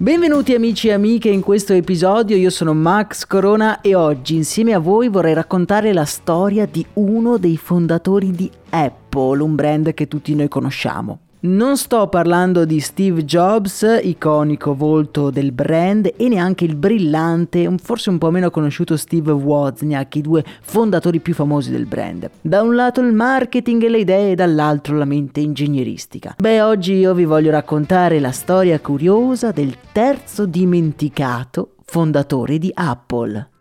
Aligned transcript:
Benvenuti 0.00 0.54
amici 0.54 0.86
e 0.86 0.92
amiche 0.92 1.28
in 1.28 1.40
questo 1.40 1.72
episodio, 1.72 2.36
io 2.36 2.50
sono 2.50 2.72
Max 2.72 3.26
Corona 3.26 3.80
e 3.80 3.96
oggi 3.96 4.36
insieme 4.36 4.72
a 4.72 4.78
voi 4.78 5.08
vorrei 5.08 5.34
raccontare 5.34 5.92
la 5.92 6.04
storia 6.04 6.66
di 6.66 6.86
uno 6.92 7.36
dei 7.36 7.56
fondatori 7.56 8.30
di 8.30 8.48
Apple, 8.70 9.42
un 9.42 9.56
brand 9.56 9.92
che 9.94 10.06
tutti 10.06 10.36
noi 10.36 10.46
conosciamo. 10.46 11.27
Non 11.40 11.76
sto 11.76 12.08
parlando 12.08 12.64
di 12.64 12.80
Steve 12.80 13.24
Jobs, 13.24 14.00
iconico 14.02 14.74
volto 14.74 15.30
del 15.30 15.52
brand, 15.52 16.12
e 16.16 16.26
neanche 16.26 16.64
il 16.64 16.74
brillante, 16.74 17.72
forse 17.80 18.10
un 18.10 18.18
po' 18.18 18.32
meno 18.32 18.50
conosciuto 18.50 18.96
Steve 18.96 19.30
Wozniak, 19.30 20.16
i 20.16 20.20
due 20.20 20.44
fondatori 20.62 21.20
più 21.20 21.34
famosi 21.34 21.70
del 21.70 21.86
brand. 21.86 22.28
Da 22.40 22.60
un 22.62 22.74
lato 22.74 23.00
il 23.02 23.12
marketing 23.12 23.84
e 23.84 23.88
le 23.88 23.98
idee, 23.98 24.34
dall'altro 24.34 24.96
la 24.96 25.04
mente 25.04 25.38
ingegneristica. 25.38 26.34
Beh, 26.36 26.60
oggi 26.60 26.94
io 26.94 27.14
vi 27.14 27.24
voglio 27.24 27.52
raccontare 27.52 28.18
la 28.18 28.32
storia 28.32 28.80
curiosa 28.80 29.52
del 29.52 29.76
terzo 29.92 30.44
dimenticato 30.44 31.74
fondatore 31.84 32.58
di 32.58 32.72
Apple. 32.74 33.57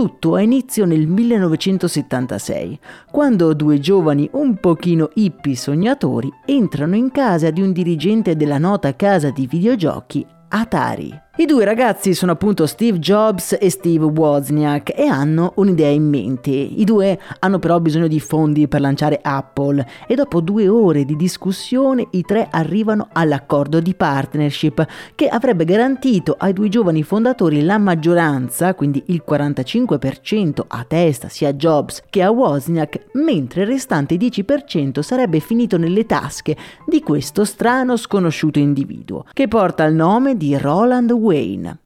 Tutto 0.00 0.34
ha 0.34 0.40
inizio 0.40 0.86
nel 0.86 1.06
1976, 1.06 2.78
quando 3.10 3.52
due 3.52 3.78
giovani 3.80 4.30
un 4.32 4.54
pochino 4.56 5.10
hippie 5.12 5.54
sognatori 5.54 6.32
entrano 6.46 6.96
in 6.96 7.10
casa 7.10 7.50
di 7.50 7.60
un 7.60 7.70
dirigente 7.70 8.34
della 8.34 8.56
nota 8.56 8.96
casa 8.96 9.28
di 9.28 9.46
videogiochi 9.46 10.26
Atari. 10.48 11.20
I 11.36 11.46
due 11.46 11.64
ragazzi 11.64 12.12
sono 12.12 12.32
appunto 12.32 12.66
Steve 12.66 12.98
Jobs 12.98 13.56
e 13.58 13.70
Steve 13.70 14.04
Wozniak 14.04 14.92
e 14.94 15.06
hanno 15.06 15.52
un'idea 15.54 15.88
in 15.88 16.06
mente. 16.06 16.50
I 16.50 16.82
due 16.84 17.18
hanno 17.38 17.60
però 17.60 17.78
bisogno 17.78 18.08
di 18.08 18.18
fondi 18.18 18.66
per 18.66 18.80
lanciare 18.80 19.20
Apple 19.22 19.86
e 20.08 20.16
dopo 20.16 20.40
due 20.40 20.66
ore 20.66 21.04
di 21.04 21.14
discussione 21.14 22.08
i 22.10 22.22
tre 22.22 22.48
arrivano 22.50 23.08
all'accordo 23.12 23.80
di 23.80 23.94
partnership 23.94 24.84
che 25.14 25.28
avrebbe 25.28 25.64
garantito 25.64 26.34
ai 26.36 26.52
due 26.52 26.68
giovani 26.68 27.04
fondatori 27.04 27.62
la 27.62 27.78
maggioranza, 27.78 28.74
quindi 28.74 29.04
il 29.06 29.22
45% 29.26 30.64
a 30.66 30.84
testa 30.86 31.28
sia 31.28 31.50
a 31.50 31.54
Jobs 31.54 32.02
che 32.10 32.22
a 32.22 32.30
Wozniak, 32.30 33.06
mentre 33.12 33.62
il 33.62 33.68
restante 33.68 34.16
10% 34.16 34.98
sarebbe 34.98 35.38
finito 35.38 35.78
nelle 35.78 36.04
tasche 36.06 36.56
di 36.84 37.00
questo 37.02 37.44
strano 37.44 37.96
sconosciuto 37.96 38.58
individuo, 38.58 39.24
che 39.32 39.46
porta 39.46 39.84
il 39.84 39.94
nome 39.94 40.36
di 40.36 40.58
Roland 40.58 41.10
Wayne 41.12 41.28
Wayne. 41.30 41.78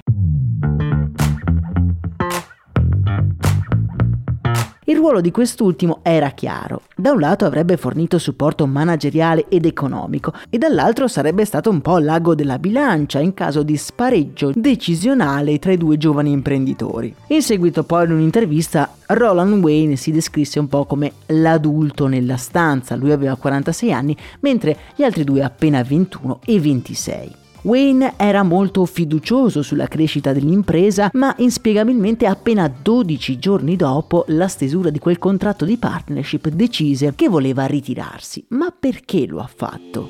Il 4.86 4.96
ruolo 4.96 5.20
di 5.20 5.30
quest'ultimo 5.30 6.00
era 6.02 6.30
chiaro. 6.30 6.82
Da 6.96 7.12
un 7.12 7.20
lato 7.20 7.44
avrebbe 7.44 7.76
fornito 7.76 8.18
supporto 8.18 8.66
manageriale 8.66 9.46
ed 9.48 9.66
economico 9.66 10.32
e 10.48 10.56
dall'altro 10.56 11.08
sarebbe 11.08 11.44
stato 11.44 11.68
un 11.68 11.82
po' 11.82 11.98
l'ago 11.98 12.34
della 12.34 12.58
bilancia 12.58 13.18
in 13.18 13.34
caso 13.34 13.62
di 13.62 13.76
spareggio 13.76 14.52
decisionale 14.54 15.58
tra 15.58 15.72
i 15.72 15.78
due 15.78 15.98
giovani 15.98 16.32
imprenditori. 16.32 17.14
In 17.28 17.42
seguito 17.42 17.84
poi 17.84 18.06
in 18.06 18.12
un'intervista 18.12 18.94
Roland 19.08 19.62
Wayne 19.62 19.96
si 19.96 20.10
descrisse 20.10 20.58
un 20.58 20.68
po' 20.68 20.86
come 20.86 21.12
l'adulto 21.26 22.06
nella 22.06 22.36
stanza, 22.36 22.96
lui 22.96 23.12
aveva 23.12 23.36
46 23.36 23.92
anni 23.92 24.16
mentre 24.40 24.76
gli 24.96 25.02
altri 25.02 25.24
due 25.24 25.42
appena 25.42 25.82
21 25.82 26.40
e 26.46 26.60
26. 26.60 27.42
Wayne 27.64 28.12
era 28.18 28.42
molto 28.42 28.84
fiducioso 28.84 29.62
sulla 29.62 29.88
crescita 29.88 30.34
dell'impresa, 30.34 31.08
ma 31.14 31.34
inspiegabilmente 31.38 32.26
appena 32.26 32.68
12 32.68 33.38
giorni 33.38 33.74
dopo 33.76 34.24
la 34.28 34.48
stesura 34.48 34.90
di 34.90 34.98
quel 34.98 35.18
contratto 35.18 35.64
di 35.64 35.78
partnership 35.78 36.48
decise 36.48 37.14
che 37.14 37.28
voleva 37.28 37.64
ritirarsi. 37.64 38.44
Ma 38.48 38.70
perché 38.78 39.26
lo 39.26 39.40
ha 39.40 39.48
fatto? 39.52 40.08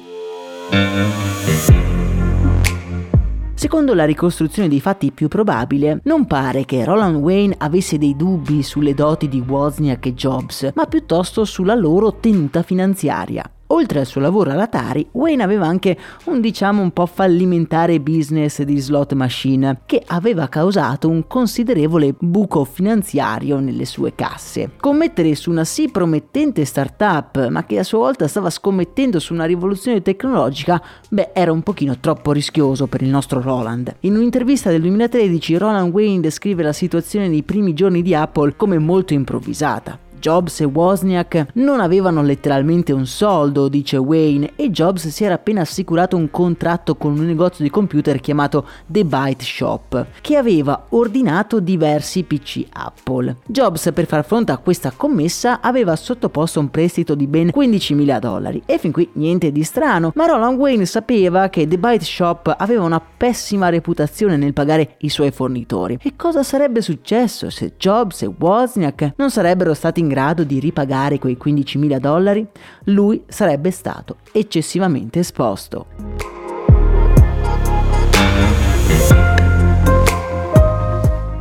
Secondo 3.54 3.94
la 3.94 4.04
ricostruzione 4.04 4.68
dei 4.68 4.80
fatti 4.80 5.12
più 5.12 5.28
probabile, 5.28 6.00
non 6.04 6.26
pare 6.26 6.64
che 6.64 6.84
Roland 6.84 7.16
Wayne 7.16 7.54
avesse 7.56 7.98
dei 7.98 8.16
dubbi 8.16 8.64
sulle 8.64 8.94
doti 8.94 9.28
di 9.28 9.38
Wozniak 9.46 10.06
e 10.06 10.14
Jobs, 10.14 10.72
ma 10.74 10.86
piuttosto 10.86 11.44
sulla 11.44 11.76
loro 11.76 12.14
tenuta 12.14 12.64
finanziaria. 12.64 13.48
Oltre 13.68 14.00
al 14.00 14.06
suo 14.06 14.20
lavoro 14.20 14.50
all'Atari, 14.50 15.06
Wayne 15.12 15.42
aveva 15.42 15.66
anche 15.66 15.96
un 16.24 16.40
diciamo 16.40 16.82
un 16.82 16.90
po' 16.90 17.06
fallimentare 17.06 17.98
business 17.98 18.62
di 18.62 18.78
slot 18.78 19.14
machine 19.14 19.80
che 19.86 20.02
aveva 20.06 20.48
causato 20.48 21.08
un 21.08 21.26
considerevole 21.26 22.14
buco 22.18 22.64
finanziario 22.64 23.60
nelle 23.60 23.86
sue 23.86 24.14
casse. 24.14 24.72
Commettere 24.78 25.34
su 25.34 25.50
una 25.50 25.64
sì 25.64 25.90
promettente 25.90 26.64
startup, 26.66 27.48
ma 27.48 27.64
che 27.64 27.78
a 27.78 27.84
sua 27.84 28.00
volta 28.00 28.28
stava 28.28 28.50
scommettendo 28.50 29.18
su 29.18 29.32
una 29.32 29.46
rivoluzione 29.46 30.02
tecnologica, 30.02 30.82
beh, 31.08 31.30
era 31.32 31.50
un 31.50 31.62
pochino 31.62 31.98
troppo 31.98 32.32
rischioso 32.32 32.86
per 32.86 33.00
il 33.00 33.08
nostro 33.08 33.40
Roland. 33.40 33.96
In 34.00 34.16
un'intervista 34.16 34.70
del 34.70 34.82
2013, 34.82 35.56
Roland 35.56 35.92
Wayne 35.92 36.20
descrive 36.20 36.62
la 36.62 36.72
situazione 36.72 37.28
nei 37.28 37.42
primi 37.42 37.72
giorni 37.72 38.02
di 38.02 38.14
Apple 38.14 38.56
come 38.56 38.78
molto 38.78 39.14
improvvisata. 39.14 40.03
Jobs 40.24 40.60
e 40.60 40.64
Wozniak 40.64 41.48
non 41.56 41.80
avevano 41.80 42.22
letteralmente 42.22 42.94
un 42.94 43.04
soldo, 43.04 43.68
dice 43.68 43.98
Wayne, 43.98 44.52
e 44.56 44.70
Jobs 44.70 45.08
si 45.08 45.22
era 45.22 45.34
appena 45.34 45.60
assicurato 45.60 46.16
un 46.16 46.30
contratto 46.30 46.96
con 46.96 47.18
un 47.18 47.26
negozio 47.26 47.62
di 47.62 47.68
computer 47.68 48.18
chiamato 48.20 48.66
The 48.86 49.04
Byte 49.04 49.44
Shop, 49.44 50.06
che 50.22 50.36
aveva 50.36 50.86
ordinato 50.88 51.60
diversi 51.60 52.22
PC 52.22 52.64
Apple. 52.72 53.36
Jobs, 53.44 53.90
per 53.92 54.06
far 54.06 54.24
fronte 54.24 54.52
a 54.52 54.56
questa 54.56 54.94
commessa, 54.96 55.60
aveva 55.60 55.94
sottoposto 55.94 56.58
un 56.58 56.70
prestito 56.70 57.14
di 57.14 57.26
ben 57.26 57.50
15.000 57.54 58.18
dollari. 58.18 58.62
E 58.64 58.78
fin 58.78 58.92
qui 58.92 59.06
niente 59.12 59.52
di 59.52 59.62
strano, 59.62 60.10
ma 60.14 60.24
Roland 60.24 60.58
Wayne 60.58 60.86
sapeva 60.86 61.50
che 61.50 61.68
The 61.68 61.76
Byte 61.76 62.04
Shop 62.04 62.54
aveva 62.56 62.82
una 62.82 62.98
pessima 63.00 63.68
reputazione 63.68 64.38
nel 64.38 64.54
pagare 64.54 64.94
i 65.00 65.10
suoi 65.10 65.32
fornitori. 65.32 65.98
E 66.00 66.14
cosa 66.16 66.42
sarebbe 66.42 66.80
successo 66.80 67.50
se 67.50 67.74
Jobs 67.76 68.22
e 68.22 68.34
Wozniak 68.38 69.12
non 69.16 69.30
sarebbero 69.30 69.74
stati 69.74 70.00
in 70.00 70.06
grado 70.06 70.12
di 70.44 70.60
ripagare 70.60 71.18
quei 71.18 71.36
15.000 71.42 71.98
dollari, 71.98 72.46
lui 72.84 73.22
sarebbe 73.26 73.70
stato 73.70 74.16
eccessivamente 74.32 75.18
esposto. 75.18 75.86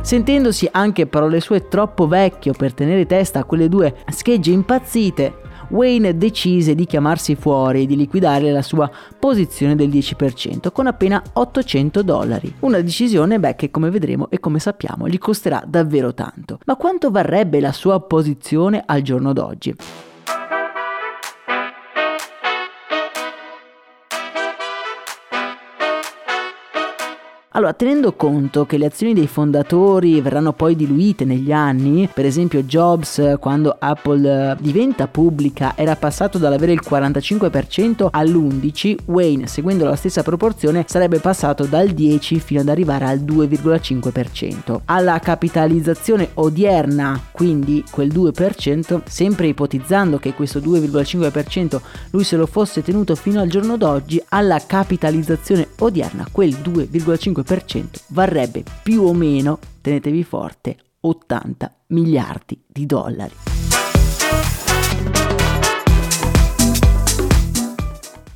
Sentendosi 0.02 0.68
anche 0.70 1.06
parole 1.06 1.40
sue 1.40 1.66
troppo 1.66 2.06
vecchio 2.06 2.52
per 2.52 2.74
tenere 2.74 3.06
testa 3.06 3.38
a 3.38 3.44
quelle 3.44 3.70
due 3.70 3.96
schegge 4.10 4.50
impazzite, 4.50 5.43
Wayne 5.70 6.16
decise 6.16 6.74
di 6.74 6.86
chiamarsi 6.86 7.34
fuori 7.34 7.82
e 7.82 7.86
di 7.86 7.96
liquidare 7.96 8.50
la 8.50 8.62
sua 8.62 8.90
posizione 9.18 9.74
del 9.74 9.88
10% 9.88 10.72
con 10.72 10.86
appena 10.86 11.22
800 11.32 12.02
dollari. 12.02 12.54
Una 12.60 12.80
decisione 12.80 13.38
beh, 13.38 13.56
che 13.56 13.70
come 13.70 13.90
vedremo 13.90 14.28
e 14.30 14.40
come 14.40 14.58
sappiamo 14.58 15.08
gli 15.08 15.18
costerà 15.18 15.62
davvero 15.66 16.14
tanto. 16.14 16.58
Ma 16.66 16.76
quanto 16.76 17.10
varrebbe 17.10 17.60
la 17.60 17.72
sua 17.72 18.00
posizione 18.00 18.82
al 18.84 19.02
giorno 19.02 19.32
d'oggi? 19.32 19.74
Allora, 27.56 27.72
tenendo 27.72 28.14
conto 28.14 28.66
che 28.66 28.76
le 28.76 28.86
azioni 28.86 29.14
dei 29.14 29.28
fondatori 29.28 30.20
verranno 30.20 30.52
poi 30.52 30.74
diluite 30.74 31.24
negli 31.24 31.52
anni, 31.52 32.10
per 32.12 32.24
esempio 32.24 32.64
Jobs 32.64 33.36
quando 33.38 33.76
Apple 33.78 34.28
eh, 34.28 34.56
diventa 34.58 35.06
pubblica 35.06 35.74
era 35.76 35.94
passato 35.94 36.36
dall'avere 36.38 36.72
il 36.72 36.82
45% 36.84 38.08
all'11%, 38.10 38.96
Wayne 39.04 39.46
seguendo 39.46 39.84
la 39.84 39.94
stessa 39.94 40.24
proporzione 40.24 40.84
sarebbe 40.88 41.20
passato 41.20 41.66
dal 41.66 41.90
10 41.90 42.40
fino 42.40 42.60
ad 42.60 42.68
arrivare 42.68 43.04
al 43.04 43.20
2,5%. 43.20 44.80
Alla 44.86 45.20
capitalizzazione 45.20 46.30
odierna, 46.34 47.20
quindi 47.30 47.84
quel 47.88 48.08
2%, 48.08 49.02
sempre 49.04 49.46
ipotizzando 49.46 50.18
che 50.18 50.34
questo 50.34 50.58
2,5% 50.58 51.80
lui 52.10 52.24
se 52.24 52.34
lo 52.34 52.46
fosse 52.46 52.82
tenuto 52.82 53.14
fino 53.14 53.40
al 53.40 53.46
giorno 53.46 53.76
d'oggi, 53.76 54.20
alla 54.30 54.60
capitalizzazione 54.66 55.68
odierna 55.78 56.26
quel 56.32 56.50
2,5% 56.50 57.42
5% 57.44 57.84
varrebbe 58.08 58.64
più 58.82 59.02
o 59.02 59.12
meno, 59.12 59.58
tenetevi 59.80 60.24
forte, 60.24 60.76
80 61.00 61.74
miliardi 61.88 62.62
di 62.66 62.86
dollari. 62.86 63.34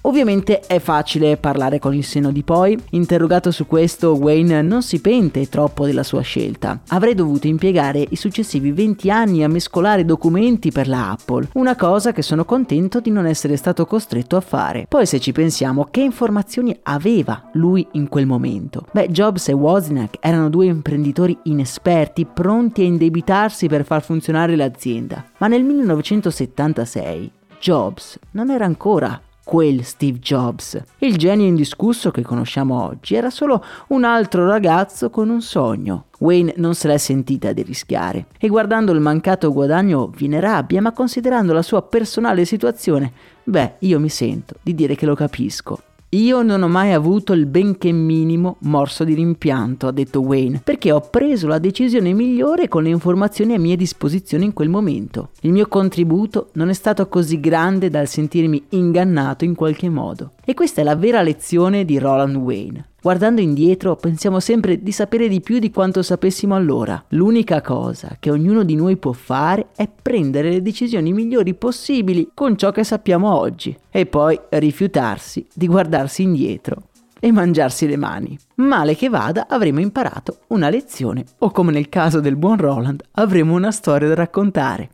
Ovviamente 0.08 0.60
è 0.60 0.78
facile 0.78 1.36
parlare 1.36 1.78
con 1.78 1.94
il 1.94 2.02
seno 2.02 2.32
di 2.32 2.42
poi. 2.42 2.82
Interrogato 2.92 3.50
su 3.50 3.66
questo, 3.66 4.14
Wayne 4.14 4.62
non 4.62 4.82
si 4.82 5.02
pente 5.02 5.50
troppo 5.50 5.84
della 5.84 6.02
sua 6.02 6.22
scelta. 6.22 6.80
Avrei 6.88 7.14
dovuto 7.14 7.46
impiegare 7.46 8.06
i 8.08 8.16
successivi 8.16 8.72
20 8.72 9.10
anni 9.10 9.44
a 9.44 9.48
mescolare 9.48 10.06
documenti 10.06 10.70
per 10.70 10.88
la 10.88 11.10
Apple, 11.10 11.48
una 11.52 11.76
cosa 11.76 12.12
che 12.12 12.22
sono 12.22 12.46
contento 12.46 13.00
di 13.00 13.10
non 13.10 13.26
essere 13.26 13.56
stato 13.56 13.84
costretto 13.84 14.36
a 14.36 14.40
fare. 14.40 14.86
Poi 14.88 15.04
se 15.04 15.20
ci 15.20 15.32
pensiamo, 15.32 15.88
che 15.90 16.00
informazioni 16.00 16.74
aveva 16.84 17.50
lui 17.52 17.86
in 17.92 18.08
quel 18.08 18.24
momento? 18.24 18.86
Beh, 18.90 19.10
Jobs 19.10 19.48
e 19.48 19.52
Wozniak 19.52 20.16
erano 20.20 20.48
due 20.48 20.64
imprenditori 20.64 21.36
inesperti, 21.42 22.24
pronti 22.24 22.80
a 22.80 22.86
indebitarsi 22.86 23.66
per 23.66 23.84
far 23.84 24.02
funzionare 24.02 24.56
l'azienda. 24.56 25.22
Ma 25.36 25.48
nel 25.48 25.64
1976 25.64 27.32
Jobs 27.60 28.18
non 28.30 28.50
era 28.50 28.64
ancora 28.64 29.20
quel 29.48 29.82
Steve 29.82 30.18
Jobs. 30.18 30.78
Il 30.98 31.16
genio 31.16 31.46
indiscusso 31.46 32.10
che 32.10 32.20
conosciamo 32.20 32.84
oggi 32.84 33.14
era 33.14 33.30
solo 33.30 33.64
un 33.88 34.04
altro 34.04 34.46
ragazzo 34.46 35.08
con 35.08 35.30
un 35.30 35.40
sogno. 35.40 36.08
Wayne 36.18 36.52
non 36.56 36.74
se 36.74 36.86
l'è 36.86 36.98
sentita 36.98 37.54
di 37.54 37.62
rischiare 37.62 38.26
e 38.38 38.48
guardando 38.48 38.92
il 38.92 39.00
mancato 39.00 39.50
guadagno 39.50 40.08
viene 40.08 40.38
rabbia, 40.38 40.82
ma 40.82 40.92
considerando 40.92 41.54
la 41.54 41.62
sua 41.62 41.80
personale 41.80 42.44
situazione, 42.44 43.10
beh, 43.42 43.76
io 43.78 43.98
mi 43.98 44.10
sento 44.10 44.56
di 44.60 44.74
dire 44.74 44.94
che 44.94 45.06
lo 45.06 45.14
capisco. 45.14 45.80
Io 46.12 46.40
non 46.40 46.62
ho 46.62 46.68
mai 46.68 46.94
avuto 46.94 47.34
il 47.34 47.44
benché 47.44 47.92
minimo 47.92 48.56
morso 48.60 49.04
di 49.04 49.12
rimpianto, 49.12 49.88
ha 49.88 49.92
detto 49.92 50.22
Wayne, 50.22 50.62
perché 50.64 50.90
ho 50.90 51.00
preso 51.00 51.46
la 51.46 51.58
decisione 51.58 52.14
migliore 52.14 52.66
con 52.66 52.82
le 52.82 52.88
informazioni 52.88 53.52
a 53.52 53.58
mia 53.58 53.76
disposizione 53.76 54.44
in 54.46 54.54
quel 54.54 54.70
momento. 54.70 55.32
Il 55.42 55.52
mio 55.52 55.66
contributo 55.68 56.48
non 56.52 56.70
è 56.70 56.72
stato 56.72 57.08
così 57.08 57.40
grande 57.40 57.90
dal 57.90 58.08
sentirmi 58.08 58.64
ingannato 58.70 59.44
in 59.44 59.54
qualche 59.54 59.90
modo. 59.90 60.32
E 60.48 60.54
questa 60.54 60.80
è 60.80 60.84
la 60.84 60.96
vera 60.96 61.20
lezione 61.20 61.84
di 61.84 61.98
Roland 61.98 62.34
Wayne. 62.34 62.92
Guardando 63.02 63.42
indietro 63.42 63.96
pensiamo 63.96 64.40
sempre 64.40 64.82
di 64.82 64.92
sapere 64.92 65.28
di 65.28 65.42
più 65.42 65.58
di 65.58 65.70
quanto 65.70 66.00
sapessimo 66.00 66.54
allora. 66.54 67.04
L'unica 67.08 67.60
cosa 67.60 68.16
che 68.18 68.30
ognuno 68.30 68.62
di 68.62 68.74
noi 68.74 68.96
può 68.96 69.12
fare 69.12 69.66
è 69.76 69.86
prendere 69.86 70.48
le 70.48 70.62
decisioni 70.62 71.12
migliori 71.12 71.52
possibili 71.52 72.30
con 72.32 72.56
ciò 72.56 72.70
che 72.70 72.82
sappiamo 72.82 73.36
oggi 73.36 73.76
e 73.90 74.06
poi 74.06 74.40
rifiutarsi 74.48 75.46
di 75.52 75.66
guardarsi 75.66 76.22
indietro 76.22 76.84
e 77.20 77.30
mangiarsi 77.30 77.86
le 77.86 77.98
mani. 77.98 78.38
Male 78.54 78.96
che 78.96 79.10
vada, 79.10 79.48
avremo 79.50 79.80
imparato 79.80 80.38
una 80.46 80.70
lezione 80.70 81.26
o 81.40 81.50
come 81.50 81.72
nel 81.72 81.90
caso 81.90 82.20
del 82.20 82.36
buon 82.36 82.56
Roland, 82.56 83.02
avremo 83.10 83.52
una 83.52 83.70
storia 83.70 84.08
da 84.08 84.14
raccontare. 84.14 84.92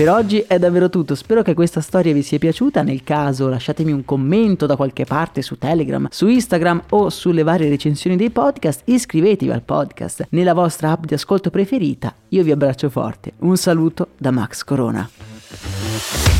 Per 0.00 0.08
oggi 0.08 0.42
è 0.46 0.58
davvero 0.58 0.88
tutto, 0.88 1.14
spero 1.14 1.42
che 1.42 1.52
questa 1.52 1.82
storia 1.82 2.14
vi 2.14 2.22
sia 2.22 2.38
piaciuta, 2.38 2.82
nel 2.82 3.04
caso 3.04 3.48
lasciatemi 3.48 3.92
un 3.92 4.06
commento 4.06 4.64
da 4.64 4.74
qualche 4.74 5.04
parte 5.04 5.42
su 5.42 5.58
Telegram, 5.58 6.08
su 6.10 6.26
Instagram 6.26 6.84
o 6.88 7.10
sulle 7.10 7.42
varie 7.42 7.68
recensioni 7.68 8.16
dei 8.16 8.30
podcast, 8.30 8.80
iscrivetevi 8.86 9.52
al 9.52 9.60
podcast 9.60 10.28
nella 10.30 10.54
vostra 10.54 10.92
app 10.92 11.04
di 11.04 11.12
ascolto 11.12 11.50
preferita, 11.50 12.14
io 12.28 12.42
vi 12.42 12.50
abbraccio 12.50 12.88
forte, 12.88 13.34
un 13.40 13.58
saluto 13.58 14.12
da 14.16 14.30
Max 14.30 14.64
Corona. 14.64 16.39